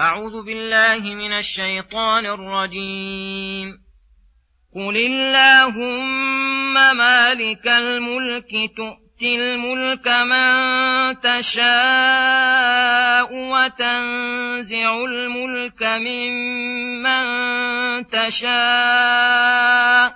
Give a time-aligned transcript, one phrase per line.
[0.00, 3.78] أعوذ بالله من الشيطان الرجيم.
[4.74, 10.46] قل اللهم مالك الملك تؤتي الملك من
[11.20, 11.68] تشاء
[13.32, 17.26] وتنزع الملك ممن
[18.08, 20.15] تشاء.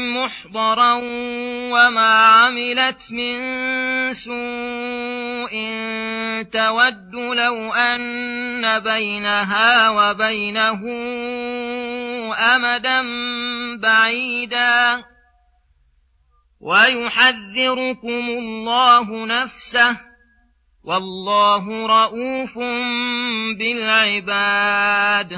[0.17, 0.93] محضرا
[1.73, 3.37] وما عملت من
[4.13, 5.53] سوء.
[6.43, 10.81] تود لو أن بينها وبينه
[12.55, 13.01] أمدا
[13.81, 15.03] بعيدا.
[16.59, 19.97] ويحذركم الله نفسه
[20.83, 22.57] والله رؤوف
[23.59, 25.29] بالعباد.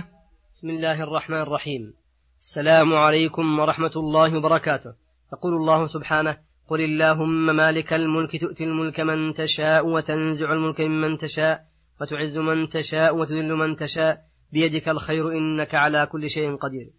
[0.53, 2.02] بسم الله الرحمن الرحيم.
[2.43, 4.93] السلام عليكم ورحمة الله وبركاته.
[5.33, 6.37] يقول الله سبحانه
[6.69, 11.65] قل اللهم مالك الملك تؤتي الملك من تشاء وتنزع الملك ممن تشاء
[12.01, 14.21] وتعز من تشاء وتذل من تشاء.
[14.53, 16.89] بيدك الخير إنك على كل شيء قدير.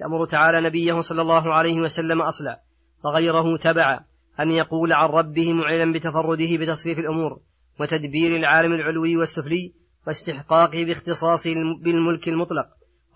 [0.00, 2.60] يأمر تعالى نبيه صلى الله عليه وسلم أصلع
[3.04, 4.00] وغيره تبع
[4.40, 7.40] أن يقول عن ربه معلنا بتفرده بتصريف الأمور
[7.80, 9.72] وتدبير العالم العلوي والسفلي
[10.06, 12.66] واستحقاقه باختصاصه بالملك المطلق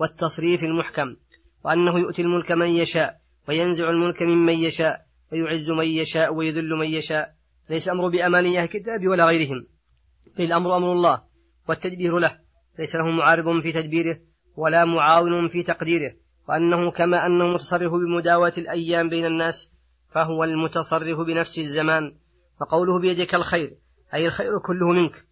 [0.00, 1.16] والتصريف المحكم.
[1.64, 7.34] وأنه يؤتي الملك من يشاء وينزع الملك ممن يشاء ويعز من يشاء ويذل من يشاء.
[7.70, 9.66] ليس أمر بأماني الكتاب ولا غيرهم.
[10.38, 11.22] بل الأمر أمر الله
[11.68, 12.38] والتدبير له.
[12.78, 14.20] ليس له معارض في تدبيره
[14.56, 16.12] ولا معاون في تقديره.
[16.48, 19.72] وأنه كما أنه متصرف بمداواة الأيام بين الناس
[20.10, 22.16] فهو المتصرف بنفس الزمان.
[22.60, 23.78] فقوله بيدك الخير
[24.14, 25.24] أي الخير كله منك.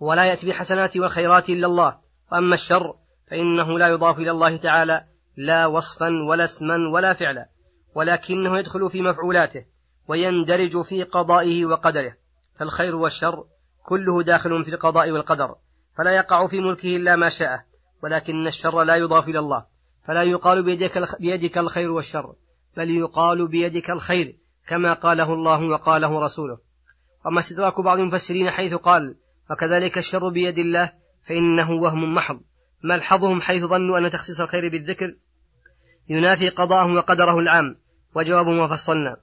[0.00, 1.98] ولا يأتي بالحسنات والخيرات إلا الله.
[2.32, 2.94] وأما الشر
[3.30, 5.04] فإنه لا يضاف إلى الله تعالى
[5.36, 7.48] لا وصفا ولا اسما ولا فعلا
[7.94, 9.64] ولكنه يدخل في مفعولاته
[10.08, 12.16] ويندرج في قضائه وقدره.
[12.58, 13.44] فالخير والشر
[13.82, 15.54] كله داخل في القضاء والقدر
[15.98, 17.64] فلا يقع في ملكه إلا ما شاء
[18.02, 19.66] ولكن الشر لا يضاف إلى الله.
[20.06, 22.34] فلا يقال بيدك, بيدك الخير والشر
[22.76, 24.36] بل يقال بيدك الخير
[24.68, 26.58] كما قاله الله وقاله رسوله.
[27.24, 29.16] وأما استدراك بعض المفسرين حيث قال
[29.50, 30.92] وكذلك الشر بيد الله
[31.28, 32.40] فإنه وهم محض.
[32.84, 35.14] ملحظهم حيث ظنوا أن تخصيص الخير بالذكر
[36.08, 37.76] ينافي قضاءه وقدره العام
[38.14, 39.16] وجوابه ما فصلنا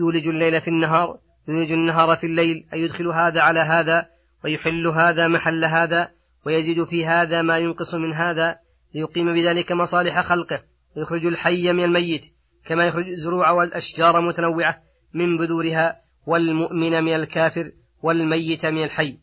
[0.00, 4.06] يولج الليل في النهار يولج النهار في الليل أي يدخل هذا على هذا
[4.44, 6.10] ويحل هذا محل هذا
[6.46, 8.58] ويزيد في هذا ما ينقص من هذا
[8.94, 10.62] ليقيم بذلك مصالح خلقه
[10.96, 12.22] ويخرج الحي من الميت
[12.66, 14.82] كما يخرج الزروع والأشجار متنوعة
[15.14, 15.96] من بذورها
[16.26, 17.72] والمؤمن من الكافر
[18.02, 19.18] والميت من الحي.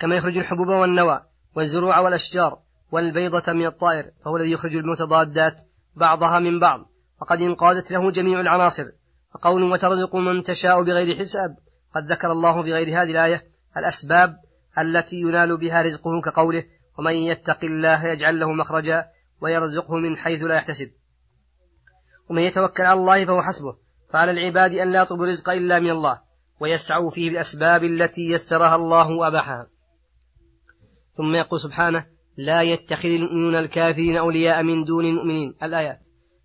[0.00, 1.27] كما يخرج الحبوب والنوى
[1.58, 2.58] والزروع والأشجار
[2.92, 5.54] والبيضة من الطائر فهو الذي يخرج المتضادات
[5.96, 6.80] بعضها من بعض.
[7.20, 8.84] وقد انقادت له جميع العناصر.
[9.34, 11.56] فقول وترزق من تشاء بغير حساب.
[11.94, 13.42] قد ذكر الله في غير هذه الآية
[13.76, 14.36] الأسباب
[14.78, 16.64] التي ينال بها رزقه كقوله
[16.98, 19.04] ومن يتق الله يجعل له مخرجا
[19.40, 20.90] ويرزقه من حيث لا يحتسب
[22.30, 23.76] ومن يتوكل على الله فهو حسبه.
[24.12, 26.20] فعلى العباد أن لا يطلبوا الرزق إلا من الله
[26.60, 29.66] ويسعوا فيه بالأسباب التي يسرها الله وأباحها
[31.18, 32.04] ثم يقول سبحانه
[32.36, 35.54] لا يتخذ المؤمنون الكافرين أولياء من دون المؤمنين.
[35.62, 35.98] الآيات.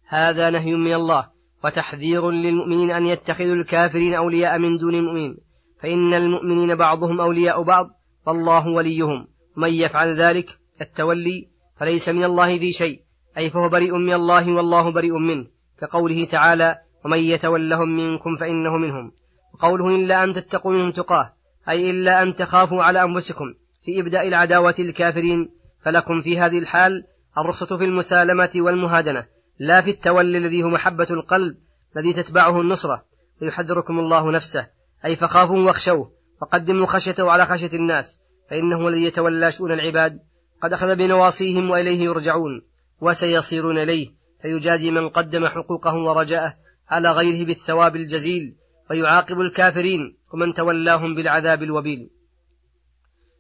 [0.08, 1.28] هذا نهي من الله
[1.64, 5.38] وتحذير للمؤمنين أن يتخذوا الكافرين أولياء من دون المؤمنين.
[5.82, 7.90] فإن المؤمنين بعضهم أولياء بعض
[8.26, 9.28] فالله وليهم.
[9.58, 10.48] من يفعل ذلك؟
[10.82, 11.48] التولي.
[11.80, 13.02] فليس من الله ذي شيء.
[13.38, 15.46] أي فهو بريء من الله والله بريء منه.
[15.82, 19.12] كقوله تعالى ومن يتولهم منكم فإنه منهم.
[19.54, 21.34] وقوله إلا أن تتقوا منهم تقاه
[21.70, 23.46] أي إلا أن تخافوا على أنفسكم.
[23.86, 25.50] في إبداء العداوة للكافرين
[25.86, 27.04] فلكم في هذه الحال
[27.38, 29.26] الرخصة في المسالمة والمهادنة
[29.60, 31.58] لا في التولي الذي هو محبة القلب
[31.98, 33.06] الذي تتبعه النصرة
[33.42, 34.68] ويحذركم الله نفسه
[35.06, 38.20] أي فخافوا واخشوه وقدموا خشيته على خشية الناس
[38.50, 40.20] فإنه الذي يتولى شؤون العباد
[40.62, 42.62] قد أخذ بنواصيهم وإليه يرجعون
[43.02, 44.08] وسيصيرون إليه
[44.42, 46.54] فيجازي من قدم حقوقه ورجاءه
[46.90, 48.56] على غيره بالثواب الجزيل
[48.90, 52.10] ويعاقب الكافرين ومن تولاهم بالعذاب الوبيل.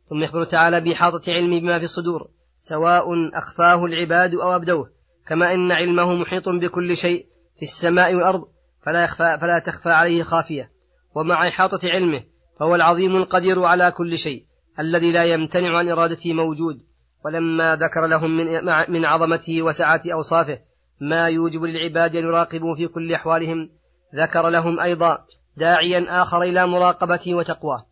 [0.09, 2.29] ثم يخبر تعالى بإحاطة علمه بما في الصدور
[2.59, 4.89] سواء أخفاه العباد أو أبدوه
[5.27, 8.47] كما إن علمه محيط بكل شيء في السماء والأرض
[8.81, 10.71] فلا, يخفى فلا تخفى عليه خافية.
[11.15, 12.23] ومع إحاطة علمه
[12.59, 14.45] فهو العظيم القدير على كل شيء
[14.79, 16.81] الذي لا يمتنع عن إرادته موجود.
[17.25, 18.47] ولما ذكر لهم من,
[18.89, 20.59] من عظمته وسعة أوصافه
[21.01, 23.69] ما يوجب للعباد أن يراقبوا في كل أحوالهم
[24.15, 25.25] ذكر لهم أيضا
[25.57, 27.85] داعيا آخر إلى مراقبته وتقواه.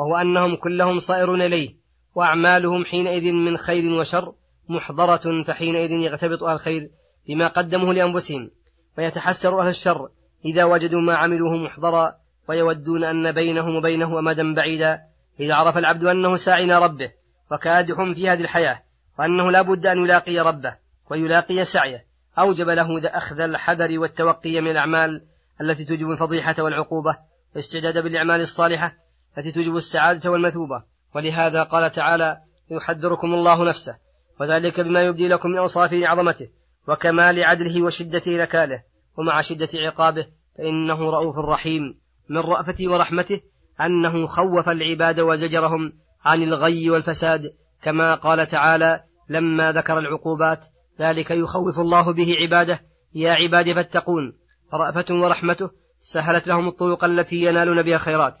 [0.00, 1.76] وهو أنهم كلهم صائرون إليه
[2.14, 4.34] وأعمالهم حينئذ من خير وشر
[4.68, 6.90] محضرة فحينئذ يغتبط أهل الخير
[7.28, 8.50] بما قدموه لأنفسهم
[8.98, 10.08] ويتحسر أهل الشر
[10.44, 12.12] إذا وجدوا ما عملوه محضرا
[12.48, 15.00] ويودون أن بينهم وبينه أمدا بعيدا
[15.40, 17.12] إذا عرف العبد أنه ساعي ربه
[17.52, 18.82] وكادح في هذه الحياة
[19.18, 20.76] وأنه لا بد أن يلاقي ربه
[21.10, 22.06] ويلاقي سعيه
[22.38, 25.24] أوجب له أخذ الحذر والتوقي من الأعمال
[25.60, 27.16] التي توجب الفضيحة والعقوبة
[27.54, 28.96] والاستعداد بالأعمال الصالحة
[29.38, 30.82] التي توجب السعادة والمثوبة.
[31.14, 32.38] ولهذا قال تعالى
[32.70, 33.96] يحذركم الله نفسه
[34.40, 36.48] وذلك بما يبدي لكم من أوصاف عظمته
[36.88, 38.82] وكمال عدله وشدة نكاله
[39.16, 40.26] ومع شدة عقابه
[40.58, 41.82] فإنه رؤوف رحيم
[42.28, 43.40] من رأفته ورحمته
[43.80, 45.92] أنه خوف العباد وزجرهم
[46.24, 47.40] عن الغي والفساد.
[47.82, 50.66] كما قال تعالى لما ذكر العقوبات
[51.00, 52.80] ذلك يخوف الله به عباده.
[53.14, 54.32] يا عباد فاتقون.
[54.72, 58.34] رأفة ورحمته سهلت لهم الطرق التي ينالون بها الخيرات.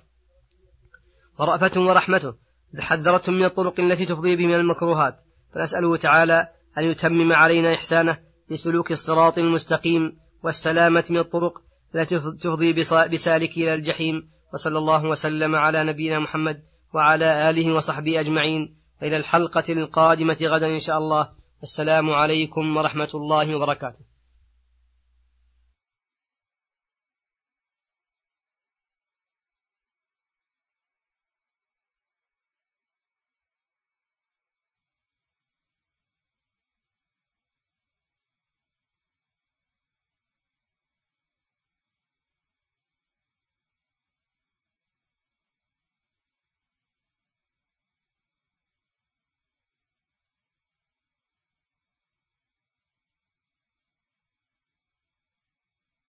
[1.40, 2.34] ورأفة ورحمته
[2.78, 5.14] حذرتهم من الطرق التي تفضي بهم من المكروهات.
[5.54, 6.48] فنسأله تعالى
[6.78, 8.18] أن يتمم علينا إحسانه
[8.50, 11.52] بسلوك الصراط المستقيم والسلامة من الطرق
[11.94, 12.72] التي تفضي
[13.12, 14.30] بسالكي إلى الجحيم.
[14.54, 16.62] وصلى الله وسلم على نبينا محمد
[16.94, 18.76] وعلى آله وصحبه أجمعين.
[19.02, 21.28] إلى الحلقة القادمة غدا إن شاء الله.
[21.62, 24.09] السلام عليكم ورحمة الله وبركاته.